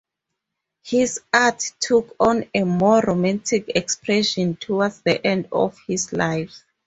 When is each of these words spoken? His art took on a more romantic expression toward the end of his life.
His 0.81 1.21
art 1.31 1.73
took 1.79 2.15
on 2.19 2.45
a 2.55 2.63
more 2.63 3.01
romantic 3.03 3.65
expression 3.75 4.55
toward 4.55 4.93
the 5.03 5.23
end 5.23 5.47
of 5.51 5.77
his 5.85 6.11
life. 6.11 6.63